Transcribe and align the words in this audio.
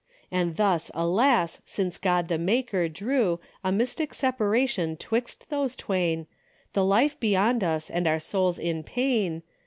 And 0.31 0.55
thus, 0.55 0.89
alas! 0.95 1.61
since 1.63 1.99
God, 1.99 2.27
the 2.27 2.39
Maker, 2.39 2.89
drew 2.89 3.39
A 3.63 3.71
mystic 3.71 4.15
separation 4.15 4.97
'twixt 4.97 5.51
those 5.51 5.75
twain. 5.75 6.25
The 6.73 6.83
life 6.83 7.19
beyond 7.19 7.63
us, 7.63 7.87
and 7.87 8.07
our 8.07 8.17
souls 8.19 8.57
in 8.57 8.81
pain. 8.81 9.43